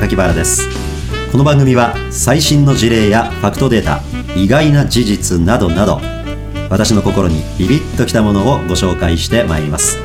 [0.00, 0.68] 榊原です。
[1.30, 4.00] この番組は最新の事例やファクトデータ
[4.34, 6.00] 意外な事実などなど
[6.68, 9.98] 私の心にビビッときたものをご紹介してまいります。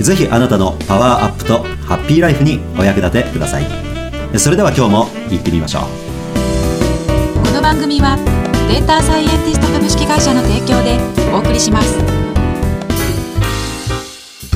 [0.00, 3.66] ぜひあなたのパワーアップとハッピーライフにお役立てください。
[4.38, 5.82] それでは今日も行ってみましょう。
[7.44, 8.16] この番組は
[8.68, 10.98] データサイエンティスト株式会社の提供で
[11.34, 12.25] お送りします。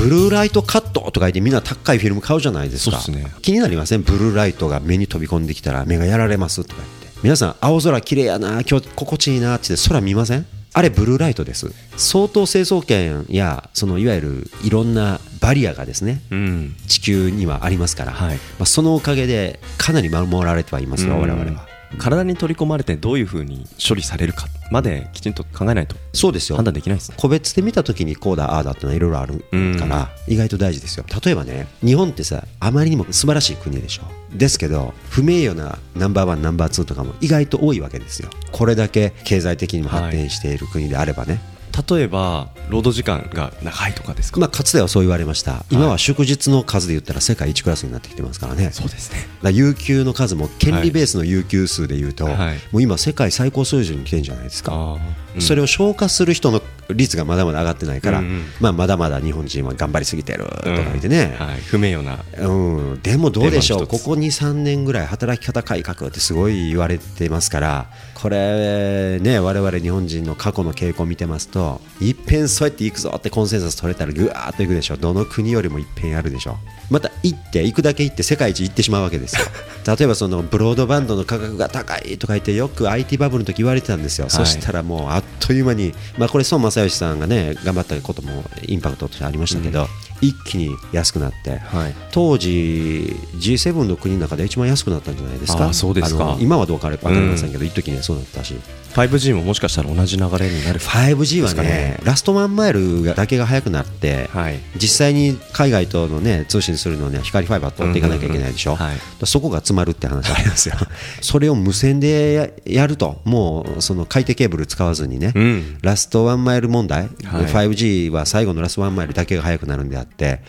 [0.01, 2.99] ブルーライトカットとか言ってみんな高いフィルム買うじゃないですか。
[2.99, 3.27] すね。
[3.43, 4.01] 気になりません？
[4.01, 7.19] ブルーライトが目に飛び込んできたら目がやられますとか言って。
[7.21, 10.47] 皆さん青空綺麗やな今日心地いいなって言って空見ません？
[10.73, 11.71] あれブルーライトです。
[11.97, 16.75] 相当成層圏やそのいわゆるいろんなバリアがですねうん。
[16.87, 18.37] 地球にはありますから、はい。
[18.37, 26.55] まあ、そのおかげでかなり守られてはいますよ、我々は体に取り込まれてどういうふうに処理されるかまできちんと考えないとそうですよ。
[26.55, 27.17] 判断できないですね。
[27.19, 29.43] 個別で見た時にこうだああだってのはいろいろある
[29.79, 31.05] から意外と大事ですよ。
[31.23, 34.03] 例えばね日本ってさあまりにも素晴らしい国でしょ。
[34.35, 38.29] ですけど不名誉なナンバーワンナンバーツーとかも意外と多いわけですよ。
[38.51, 41.41] これだけ経済的にも発展している国であればね、
[41.71, 45.65] 例えば労働時間が長いとかですか、まあ、かつてはそう言われました。
[45.69, 48.71] 今は祝日の数で言ったら世界一クラスになってきてますからね。
[48.71, 49.27] そうですね。
[49.41, 52.57] だ有給の数も権利ベースの有給数でいうと、はい。
[52.71, 54.97] もう今世界最高水準に来てるんじゃないですか、
[55.39, 56.61] それを消化する人の
[56.93, 58.43] 率がまだまだ上がってないから、うんうん。
[58.59, 62.19] まあ、まだまだ日本人は頑張りすぎてるとか言ってね、はい、不名誉な。
[62.47, 67.89] うん、でもどうでしょう、ここ2、3年ぐらい働き方改革ってすごい言われてますから、
[68.21, 76.57] これね、我々日本人の過去の傾向を見てますと、いっぺんそうやって行くぞってコンセンサス取れたら、ぐわーっと行くでしょ、どの国よりもいっぺんやるでしょ、
[76.91, 79.45] また行って、行くだけ行って、世界一行ってしまうわけですよ。
[79.97, 89.87] 例えばそのブロードバンドの価格が高いとか言って、よく IT バブルの時言われてたんですよ、そしたらもうあっという間に、まあ、これ、孫正義さんがね、頑張ったこともインパクトとしてありましたけど、
[90.21, 91.57] 一気に安くなって。
[91.57, 91.95] はい。
[92.11, 95.73] 当時 G7 の国の中で一番安くなったんじゃないですか？
[95.73, 96.37] そうですか。
[96.39, 98.55] 今はどうか分かりませんけど、一時ねそうだったし。
[98.93, 101.97] 5G ももしかしたら同じ流れになる 5G はですかね。
[102.03, 104.59] ラストワンマイルだけが速くなって、はい。
[104.75, 108.77] 実際に海外とのね通信するのには光ファイバー通っていかなきゃいけないでしょ、うん。
[108.77, 108.99] うんうんはい。
[109.25, 110.75] そこが詰まるって話ありますよ。
[111.21, 112.33] それを無線で
[112.65, 115.77] ややるともうその海底ケーブル使わずにね、うん。
[115.81, 117.09] ラストワンマイル問題、はい。
[117.45, 120.41] 5G は最後のラストワンマイルだけが速くなるんであって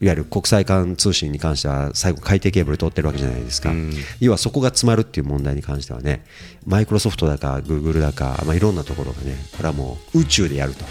[0.00, 3.92] いわゆる国際間通信に関しては最後海底ケーブル通ってるわけじゃないですか、うん。
[4.20, 6.24] 要はそこが詰まるっていう問題に関してはね
[6.66, 10.84] マイクロソフトだかグーグルだか、まあ、いろんなところがねこれはもう宇宙でやると。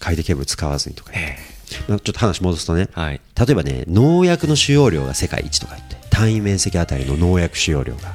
[0.00, 1.38] 海底ケーブル使わずにとかね、
[1.88, 3.20] まあちょっと話戻すとね、はい。
[3.36, 8.14] 例えばね農薬の使用量が世界一とか言って単位面積あたりの農薬使用量が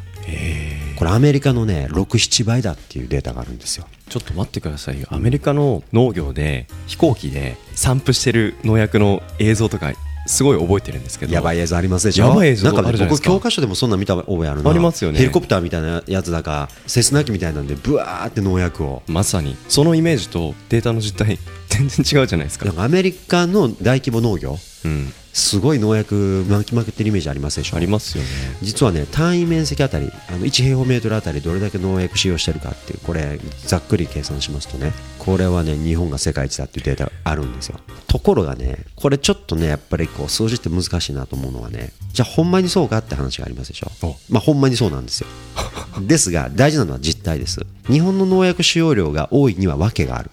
[1.03, 3.85] これアメリカのね67倍だっていうデータがあるんですよ。
[4.07, 5.07] ちょっと待ってくださいよ。
[5.11, 9.91] アメリカの農業で飛行機で散布してる農薬の映像とか
[10.27, 11.33] すごい覚えてるんですけど。
[11.33, 12.27] やばい映像ありますでしょ？
[12.27, 14.69] やばい映像なんかね僕教科書でもそんな見た覚えあるな。
[14.69, 15.19] ありますよね。
[15.19, 19.03] ヘリコプターみたいなやつだかセスナ機みたいなんでブワーって農薬を。
[19.07, 19.57] まさに。
[19.67, 21.37] そのイメージとデータの実態
[21.67, 22.73] 全然違うじゃないですか。
[22.81, 28.29] アメリカの大規模農業うんすごい農薬巻きまくってるイメージありますでしょありますよね。
[28.61, 37.79] 実はね単位面積あたりあの1平方メートルあたりどれだけ農薬使用してるかっていうこれざっくり計算しますとねこれはね日本が世界一だっていうデータがあるんですよ。
[38.07, 43.87] ところがねこれちょっとねやっぱりこう数字って難しいなと思うのはねじゃあほんまにそうかって話がありますでしょ？
[44.07, 44.15] お。
[44.29, 45.27] まあほんまにそうなんですよ。
[46.01, 47.59] ですが大事なのは実態です。
[47.87, 50.29] 日本の農薬使用量が多いには訳がある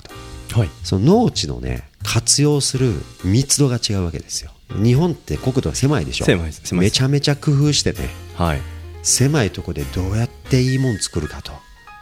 [0.50, 0.59] と。
[0.60, 0.71] はい。
[0.84, 2.93] その農地のね活用する
[3.25, 6.25] 密度が違うわけですよ日本って国土が狭いでしょ。
[6.25, 6.62] 狭いです。
[6.64, 8.60] 狭いめちゃめちゃ工夫してねはい。
[9.03, 11.53] 狭いとこでどうやっていいもん作るかと。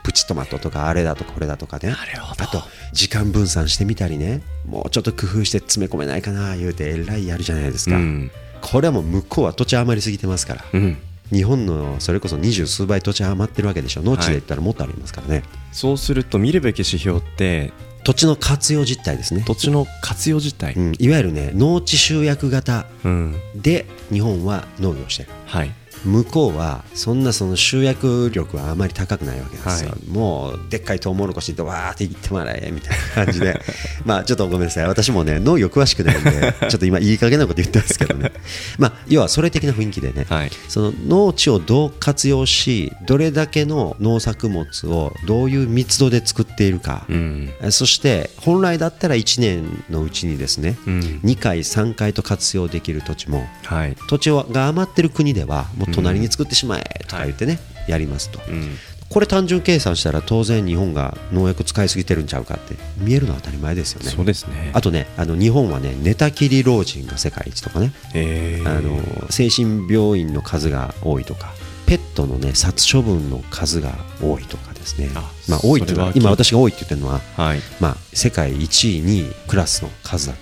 [0.05, 1.95] プチトマトとかあれだとこれだとかね。
[2.39, 2.63] あと
[2.93, 4.43] 時間分散してみたりね。
[4.67, 6.57] もうちょっと工夫して詰め込めないかな。
[6.57, 8.31] 言うてえらいやるじゃないですか、うん。
[8.61, 10.97] これはもう向こうは土地余りすぎてますから、うん。
[11.31, 14.03] 日本のそれこそ二十数倍土地余ってるわけでしょ。
[14.03, 15.43] 農地で言ったらもっとありますからね、
[15.73, 17.71] そうすると見るべき指標って
[18.05, 23.37] 土地の活用実態ですね、土地の活用自体うん、いわゆるね農地集約型うん。
[23.55, 25.31] で日本は農業をしてる。
[25.47, 33.61] はい向こうはそんなその集約力はあまり高くないわけですよ、はもうでっかいトウモロコシでわーっていってもらえみたいな感じで
[34.05, 34.87] まあちょっとごめんなさい。
[34.87, 38.33] 私もね農業詳しくないんで ちょっと今いい加減なこと言ってますけどね。
[38.79, 40.51] まあ要はそれ的な雰囲気でね、はい。
[40.69, 47.51] その農地をどう活用しどれだけの農作物をどういう密度で作っているか、うん。
[47.61, 51.21] えそして本来だったら1年のうちにですね、うん。
[51.25, 53.97] 2回3回と活用できる土地もはい。
[54.09, 58.41] 土地が余ってる国ではもう隣に作ってしまえとか言ってね、やりますと。
[58.49, 58.77] うん。
[59.09, 64.11] これ単純計算したら当然日本が農薬使いすぎてるんちゃうかって見えるのは当たり前ですよね。
[64.11, 64.71] そうですね。
[64.75, 67.93] あとねあの日本はね寝たきり老人が世界一とかね。
[68.15, 68.79] えー。
[68.79, 69.01] あの
[69.31, 71.55] 精神病院の数が多いとか
[71.87, 75.11] ペットのね殺処分の数が多いとかですね。
[75.15, 77.61] あまあ多いっていうのは今私が多いって言ってるのははい。
[77.81, 80.35] まあ世界1位2位クラスの数だ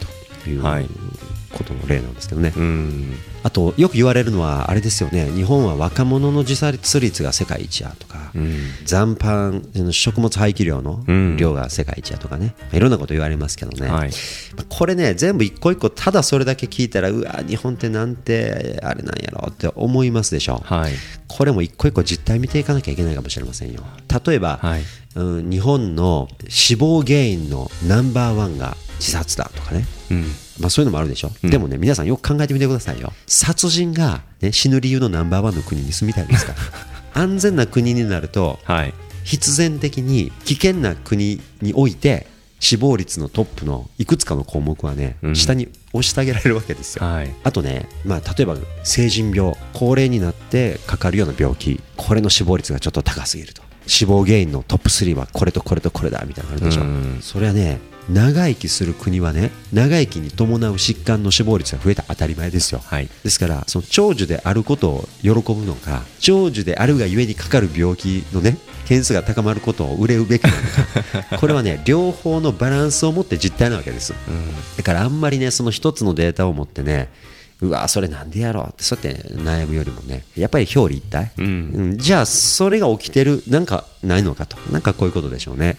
[0.45, 0.89] というはい。
[1.57, 3.15] ことの例なんですけどね、うん
[3.47, 5.31] あとよく言われるのはあれですよね。
[5.31, 8.57] 日本は若者の自殺率が世界一やとか、うん。
[8.85, 14.11] 残飯食物廃棄量のうん量が世界一やとかね、まあいろんなこと言われますけどね、はい。
[14.57, 20.93] まあこれね全部一個一個ただそれだけ聞いたらうわ日本ってなんてあれなんやろって思いますでしょ、はい。
[21.29, 23.85] これも一個一個実態見ていかなきゃいけないかもしれませんよ。
[24.27, 24.83] 例えば、はい。
[25.15, 29.87] うん、日本の死亡原因のナンバーワンが自殺だとかね。
[30.11, 30.25] うん
[30.59, 31.51] まあ、そういうのもあるでしょ、うん。
[31.51, 33.13] でもね皆さんよく考えてみてくださいよ。
[33.27, 36.55] 殺人が、ね、死ぬ理由のナンバーワンの国に住みたいですか。
[37.15, 38.95] 安全な国になるとはい。
[39.25, 42.29] 必然的に危険な国において
[42.61, 45.37] 死亡率のトップのいくつかの項目はね、うん。
[45.37, 47.35] 下に押してあげられるわけですよ、はい。
[47.43, 53.63] あとね、まあ、例えば成人病高齢になってかかるような病気これの死亡率がちょっと高すぎると。
[53.87, 57.19] 死亡原因のトップ3はこれとこれとこれだみたいなのあるでしょ、うん。
[57.21, 57.79] それはね
[58.11, 62.05] 長生きする国はね長生きに伴う疾患の死亡率が増えた。
[62.05, 63.09] 当たり前ですよ、はい。
[63.25, 70.57] ですからその長寿であることを喜ぶのか長寿であるがゆえにかかる病気のね件数が高まることを憂うべきなの
[71.31, 74.15] か これはね両方のバランスを持って実態なわけです。
[74.77, 77.09] だからあんまりねその一つのデータを持ってね
[77.61, 81.45] うわそれなんでやろうってそうやって悩むよりもねやっぱり表裏一体、うん。
[81.45, 84.57] うんじゃあそれが起きてるなんかないのかと。
[84.71, 85.77] なんかこういうことでしょうね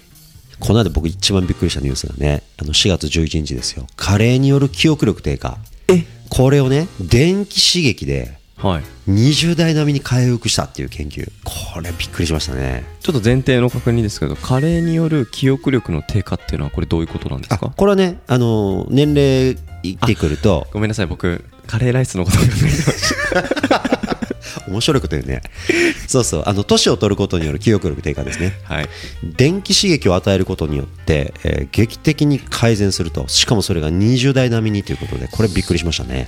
[0.59, 3.87] この間僕一番びっくりしたニュースがねあの4月11日ですよ。
[3.95, 5.57] 加齢による記憶力低下。
[5.87, 6.03] え？
[6.29, 8.83] これをね電気刺激ではい。
[9.11, 11.29] 20代並みに回復したっていう研究。
[11.43, 12.83] これびっくりしましたね。
[13.01, 21.05] ちょっと前提の確認ですけど加齢による記憶力の低下っていうのはこれどういうことなんですあかこれはねあの年齢いってくるとごめんなさい。
[21.05, 23.86] 僕カレーライスのことを考えてました
[24.67, 25.41] 面白いこと言うね。
[26.07, 26.43] そうそう。
[26.45, 28.53] あの年を取ることによる記憶力低下ですね。
[28.63, 28.89] はい。
[29.23, 33.27] 電気刺激を与えることによって、えー劇的に改善すると。
[33.27, 36.27] しかもそれが20代並みにということでこれびっくりしましたね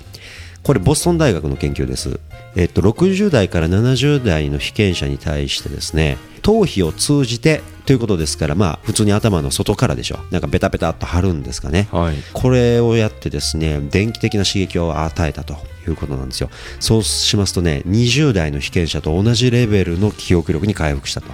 [0.63, 2.19] これボストン大学の研究です、
[2.55, 10.19] えっと60代から70代の被験者に対してですね頭皮を通じてということですからまあ普通に頭の外からでしょ。
[10.29, 12.15] なんかベタベタっと貼るんですかね、はい。
[12.33, 15.55] これをやってですね電気的な刺激を与えたと
[15.87, 16.49] いうことなんですよ。
[16.79, 21.27] そうしますとね20代の被験者と同じレベルの記憶力に回復したと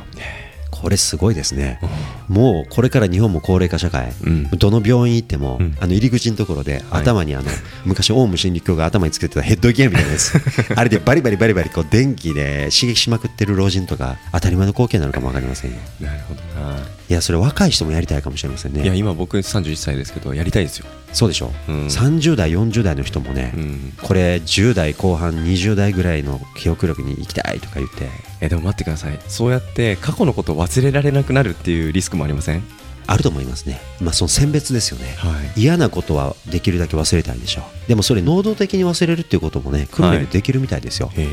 [0.81, 1.79] これすごいですね。
[2.27, 4.49] もうこれから日本も高齢化社会、うん。
[4.49, 5.75] どの病院行っても、ん。
[5.79, 7.01] あの入り口のところではい。
[7.01, 7.45] 頭にあの、
[7.85, 10.33] 昔オウム真理教が頭につけてたヘッドギアみたいなやつ。
[10.75, 15.77] あれでバリバリバリバリこう電気で刺激しまくってる老人とか当たり前の光景なのかも分かりませんよ。
[16.01, 16.77] なるほどな。
[17.09, 18.83] いやそれ若い人もやりたいかもしれませんね。
[18.83, 21.85] いや今僕31歳ですけどやりたいですよそうでしょ、うん。
[21.87, 23.93] 30代40代の人もね、うん。
[24.03, 28.09] これ10代後半20代ぐらいの記憶力に行きたいとか言って。
[28.41, 29.17] えでも待ってください。
[29.29, 32.63] そうやって過去のことを忘れられなくなるっていうリスクもありません？
[33.07, 33.79] あると思いますね。
[34.01, 35.61] まあその選別ですよね、はい。
[35.61, 37.61] 嫌なことはできるだけ忘れたいでしょ。
[37.85, 41.27] うでもそれ能動的に忘れるっていうこともね訓練でできるみたいですよ、へえ。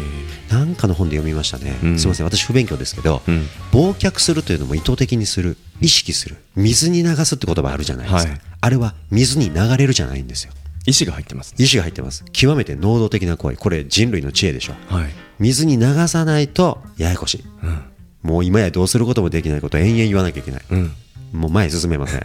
[0.52, 1.98] なんかの本で読みましたね、うん。
[1.98, 3.48] すいません私不勉強ですけど、うん。
[3.72, 10.52] 忘却するというのも意図的にする意識する水に流すって言葉あるじゃないですか、はいあれは水に流れるじゃないんですよ。
[10.86, 12.24] 意思が入ってます意志が入ってます。
[12.32, 13.56] 極めて能動的な行為。
[13.56, 14.74] これ人類の知恵でしょ。
[14.88, 15.10] はい。
[15.38, 17.44] 水に流さないとややこしい。
[17.62, 17.82] うん。
[18.22, 20.62] もう今やどうすることもできないことを延々言わなきゃいけない。
[20.70, 20.92] うん。
[21.32, 22.22] もう前へ進めません。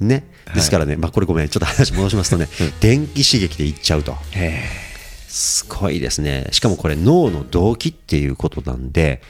[0.06, 0.24] ね。
[0.54, 1.48] ですからね、まあ、これごめん。
[1.48, 2.48] ちょっと話戻しますとね、
[2.80, 4.14] 電気刺激でいっちゃうと。
[5.28, 6.48] すごいですね。
[6.52, 9.22] しかもこれ脳の動機っていうことなんで、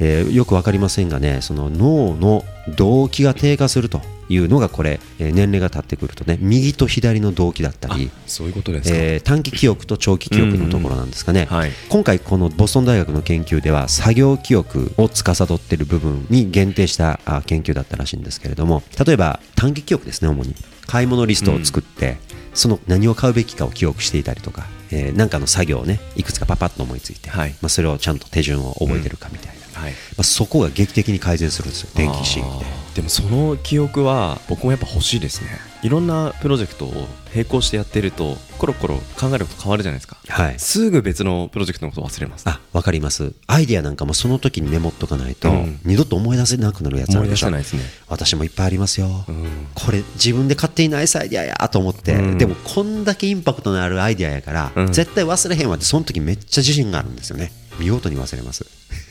[0.00, 1.40] えーよく分かりませんがね。
[1.42, 2.44] その脳の
[2.76, 11.70] 動機が低下するというのがこれ、えー年齢が経ってくるとね右と左の動機だったりそういうことですか、えー短期記憶と長期記憶のところなんですかね、うんうんはい。
[11.88, 20.54] 今回このボストン大学の研究では作業記憶を司っている部分に限定したあ研究だったらしいんですけれども例えば短期記憶ですね主に。
[20.86, 22.18] 買い物リストを作って、
[22.52, 27.50] その何を買うべきかを記憶していたりとか、えーなんかの作業をねいくつかパパッと思いついて、はい。
[27.62, 29.92] まあ、それをちゃんと手順を覚えてるかみたいな、はい。
[29.92, 31.90] まあ、そこが劇的に改善するんですよ。
[31.94, 32.83] 電気刺激で。
[32.94, 35.48] でもその記憶は僕もやっぱ欲しいですね。
[35.82, 36.92] いろんなプロジェクトを
[37.34, 40.16] 並行してやってるとコロコロ考えること変わるじゃないですか。
[40.28, 40.58] はい。
[40.58, 42.48] すぐ別のプロジェクトのことを忘れます。
[42.48, 43.34] あわかります。
[43.48, 45.80] アイディアなんかもその時にメモっとかないと、うん。
[45.84, 47.46] 二度と思い出せなくなるやつあ思いるでしょ。
[47.46, 47.82] 出せないですね。
[48.08, 49.66] 私もいっぱいありますよ、うん。
[49.74, 52.38] これ自分で買っていないアイディアやと思って、うん。
[52.38, 54.92] でもこんだけインパクトのあるアイディアやから、うん。
[54.92, 57.50] 絶対忘れへんわってその時めっちゃ自信があるんですよね。
[57.78, 58.64] 見事に忘れます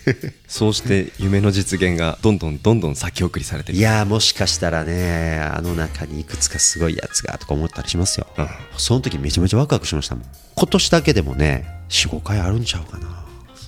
[0.48, 3.77] そうして夢の実現がどんどんどんどん先送りされてる。
[3.77, 8.48] いやーもしかしたらねあの中にいくつかすごいやつがとか思ったりしますよ、うん。
[8.77, 10.25] その時めちゃめちゃワクワクしましたもん。
[10.55, 13.24] 今年だけでもね45回あるんちゃうかな。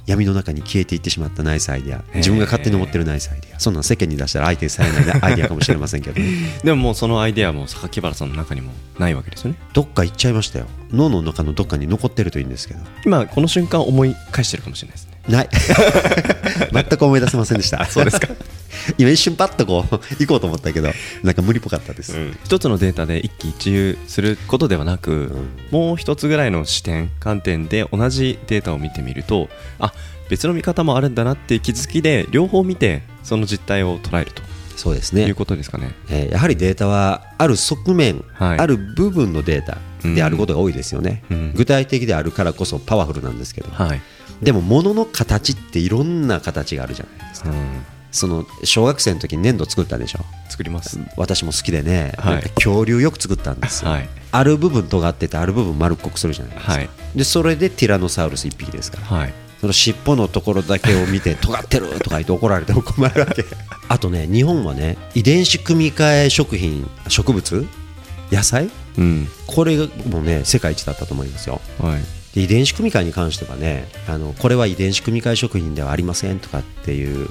[0.06, 2.04] 闇の中に消えていってしまったナイスアイデア。
[2.14, 3.60] 自分が勝手に思ってるナイスアイデア。
[3.60, 6.60] そんなん世間に出したら相手にされないアイデアかもしれませんけどね。
[6.64, 9.58] でももうそのアイデアも榊原さんの中にもないわけですよね。
[9.74, 10.68] どっか行っちゃいましたよ。
[10.92, 12.80] 脳の中のどっかに残ってるといいんですけど。
[13.04, 15.50] 今この瞬間思い返してるかもしれないですねない。
[16.72, 17.86] 全く思い出せませんでした。
[17.86, 18.28] そうですか。
[18.98, 20.92] 今一瞬パッとこう行こうと思ったけど
[21.24, 25.50] なんか無理っぽかったです、一つのデータで一喜一憂することではなく、ん。
[25.72, 29.94] もう一つぐらいの視点観点で同じデータを見てみるとあ
[30.30, 34.44] 別の見方もあるんだなっていう気づきで両方見てその実態を捉えると。
[34.76, 35.26] そうですね。
[35.26, 35.92] いうことですかね。
[36.10, 38.60] えーやはりデータはある側面、はい。
[38.60, 41.54] ある部分のデータであることが多いですよね、うん。
[41.56, 44.02] 具体的であるからこそパワフルなんですけど、はい、
[44.42, 47.50] でも物の形っていろんな形があるじゃないですか。
[47.50, 50.20] うん、その小学生の時に粘土作ったでしょ？
[50.50, 51.00] 作ります。
[51.18, 52.44] 私も好きでね、はい。
[52.56, 54.10] 恐竜よく作ったんですよ、はい。
[54.32, 56.90] ある部分尖っててある部分丸っこくするじゃないですか、はい。
[57.16, 59.06] でそれでティラノサウルス1匹ですから。
[59.06, 59.34] はい。
[59.62, 63.46] その尻尾のところだけを見て尖ってるとか言って怒られても困るわけ。
[63.88, 67.66] あとね日本はね遺伝子組み換え食品植物
[68.32, 68.70] 野菜？
[68.98, 69.28] うん。
[69.48, 69.78] これ
[70.10, 71.62] もね世界一だったと思いますよ。
[71.80, 72.04] はい
[72.36, 77.30] で遺伝子組み換えに関してはねあのこれは遺伝子組み換え食品ではありませんとかっていう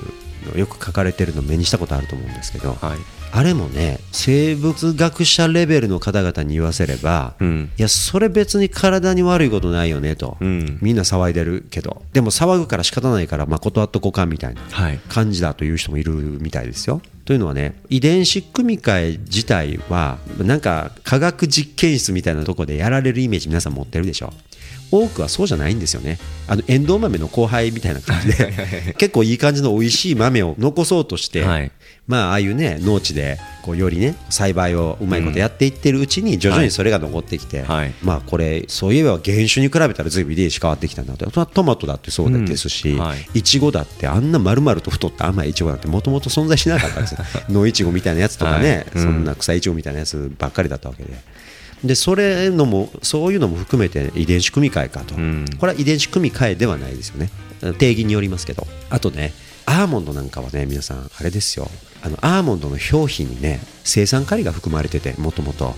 [0.50, 2.98] のよく書かれてるの目にしたことあると思うんですけどはい。
[3.36, 7.70] あれもね生物学者レベルの方々に言わせれば、うん。
[7.76, 10.78] いやそれ別に体に悪いことないよねと、うん。
[10.80, 15.00] みんな騒いでるけどでも騒ぐから仕方ないからまあ断っとこうかみたいなはい。
[15.08, 17.00] 感じだという人もいるみたいですよ。
[17.24, 24.32] というのはね遺伝子組み換え自体はなんか科学実験室みたいなところでやられるイメージ皆さん持ってるでしょ
[24.94, 26.18] 多くはそうじゃないんですよね。
[26.46, 28.94] あのエンドウ豆の後輩みたいな感じで。
[28.96, 31.72] 結構いい感じの美味しい豆を残そうとして、はい。
[32.06, 37.94] まあああいうね農地でこうよりね栽培をうまいことやっていってるうちに徐々にそれが残ってきて、はい。
[38.02, 42.98] まあこれそういえば原種に比べたら随分遺伝子変わってきたんだとトマトだってそうですし、うん。
[43.00, 43.38] はい。
[43.38, 47.18] いちごだってあんな丸々と太った甘いいちごなんてもともと存在しなかったんですよ。
[47.48, 48.86] 野いちごみたいなやつとかね、はい。
[48.94, 49.02] うん。
[49.02, 51.10] そんな草いちごみたいなやつばっかりだったわけで。
[51.84, 55.44] でそれのもそういうのも含めて遺伝子組み換えかと、うん。
[55.60, 57.30] これは遺伝子組み換えではないですよね。
[57.78, 58.66] 定義によりますけど。
[58.90, 59.32] あとね
[59.66, 61.68] アーモンドなんかはね皆さんあれですよ。
[62.02, 65.66] あのアーモンドの表皮にね生酸カリが含まれててもともと。
[65.66, 65.76] はい。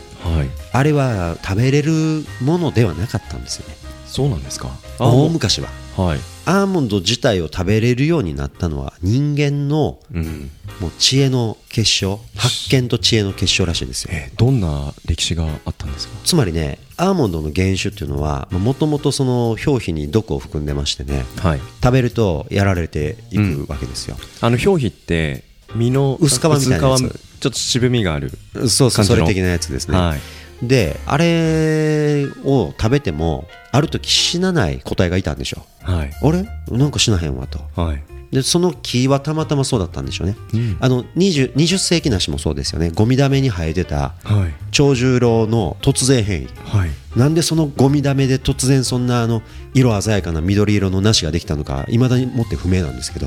[0.73, 1.93] あれは食べれる
[2.41, 3.75] ものではなかったんですよね。
[4.07, 4.71] そうなんですか？
[4.99, 5.69] 大昔は。
[5.97, 6.21] はい。
[6.45, 14.11] アーモンド自体を食べれるようになったのは人間のうんもう知恵の結晶発見と知恵の結晶らしいんですよ。
[14.13, 16.15] えどんな歴史があったんですか？
[16.25, 21.61] つまりねアーモンドの原種っていうのはもともとその表皮に毒を含んでましてねはい。
[21.83, 27.21] 食べるとやられていくわけですよ、あの表皮って身の薄皮みたいなやつ。
[27.41, 28.31] ちょっと渋みがある
[28.69, 30.67] そうそうそれ的なやつですね、はい。
[30.67, 35.65] であれを食べてもある時死なない個体がいたんでしょ。
[35.83, 36.11] はい。
[36.23, 36.49] あれ？
[36.71, 37.61] なんか死なへんわと。
[37.81, 40.77] はいでその木はたまたまそうだったんでしょうね、うん。
[40.81, 42.91] あの 20, 20世紀梨もそうですよね。
[42.91, 44.55] ゴミだめに生えてたはい。
[44.73, 46.47] 長十郎の突然変異。
[46.65, 46.91] はい。
[47.17, 49.43] なんでそのゴミだめで突然そんなあの
[49.73, 53.27] 色鮮やかな緑色の梨ができたのかいまだにもって不明なんですけど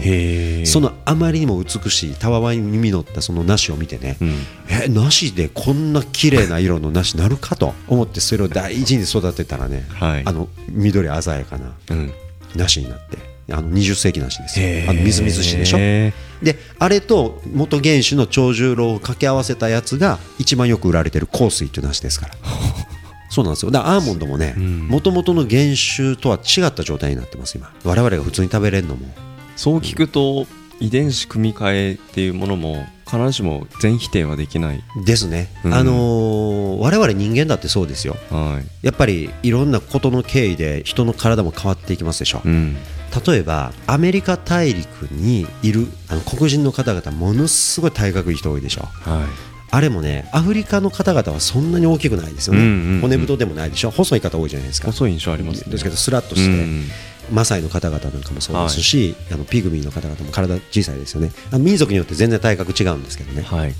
[0.67, 4.35] そのあまりにも美しいたわわに実ったその梨を見てね、うん。
[4.69, 10.23] え梨でこんな綺麗な色の梨なるかと思ってそれを大事に育てたらね、はい。
[10.25, 12.13] あの緑鮮やかなうん。
[12.55, 14.89] 梨になってあの20世紀梨ですよ。
[14.89, 15.77] あのみずみずしいでしょ。
[15.77, 22.35] であれと元原種の長十郎を掛け合わせたやつが一番よく売られてる香水っていう梨ですから。
[23.29, 23.71] そうなんですよ。
[23.71, 24.87] だからアーモンドもねん。
[24.87, 25.61] もともとの原
[25.95, 27.71] 種とは違った状態になってます今。
[27.83, 29.07] 我々が普通に食べれるのも。
[29.55, 30.47] そう聞くと
[30.79, 34.83] 遺伝子組み換えっていうものも必ずしも全否定はできない。
[35.05, 35.73] ですね、うん。
[35.73, 38.15] あのー我々人間だってそうですよ。
[38.29, 38.85] はい。
[38.85, 42.77] やっぱりいろんなことの経緯で人の体も変わっていきますでしょ、うん
[43.25, 48.81] 例えばアメリカ大陸にいるあの黒人の方々ものすごい体格いい人多いでしょ。
[48.83, 49.49] はい。
[49.71, 53.01] あれもねアフリカの方々はそんなに大きくないですよね、うんうんうん。
[53.01, 53.91] 骨太でもないでしょ。
[53.91, 54.87] 細い方多いじゃないですか。
[54.87, 55.71] 細い印象ありますね。
[55.71, 56.85] ですけどスラッとして、うん。
[57.31, 61.31] マサイの方々なんかもそうですし、あのピグミーの方々も体小さいですよね。
[61.51, 63.73] あの民族によって全然体格違うんですけどね、はい。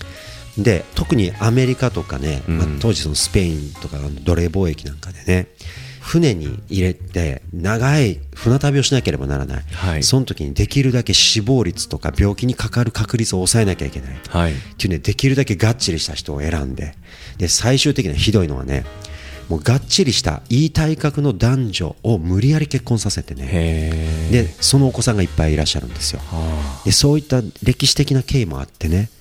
[0.57, 2.57] で特にアメリカとかね、うん。
[2.59, 5.47] まあ当時そのスペインとかの奴隷貿易なんかでね
[6.09, 10.03] 船に入れて長い船旅をしなければならない、はい。
[10.03, 14.17] その時にできるだけ死亡率とか病気にかかる確率を抑えなきゃいけない。
[14.27, 14.53] はい。
[14.53, 16.95] っていうねできるだけがっちりした人を選んで。
[17.37, 18.85] で最終的にはひどいのはね
[19.49, 24.29] もうがっちりしたいい体格の男女を無理やり結婚させてね。
[24.31, 26.21] でそのお子さんがいっぱいいらっしゃるんですよ。
[26.25, 29.11] はでそういった歴史的な経緯もあってね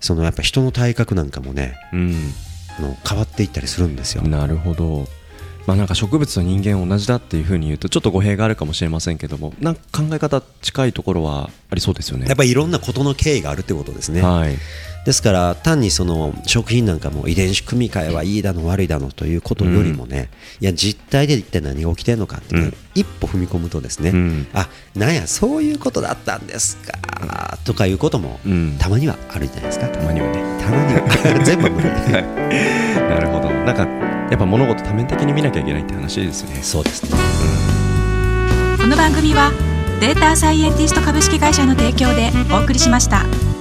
[0.00, 2.34] そのやっぱ人の体格なんかもねあうん。
[2.76, 4.22] あの変わっていったりするんですよ。
[4.22, 5.06] なるほど
[5.66, 12.26] まあなんか植物と人間同じだっていうふうに言うとちょっと語弊があるかもしれませんけどもなんか考え方近いところはありそうですよね。
[12.26, 14.56] やっぱりいろんなことの経緯があるってことですね、はい。
[15.04, 20.30] ですから単にその食品なんかも遺伝子組み換えはいいだの悪いだのということよりもね、
[20.60, 22.74] いや実態で一体何が起きてるのかっていうん。
[22.94, 24.46] 一歩踏み込むとですね、うん。
[24.52, 28.76] あなんやそういうことだったんですかとかいうこともうん。
[28.78, 30.42] たまにはあるじゃないですか、たまにはね。
[30.62, 31.42] たまには。
[31.44, 31.88] 全部は無理。
[33.08, 33.50] なるほど。
[33.50, 36.62] なんかやっぱ物事多面的に見なきゃいけないって話ですね。
[36.62, 37.10] そうですね。
[38.80, 39.50] この番組は
[40.00, 43.53] データサイエンティスト株式会社の提供でお送りしました。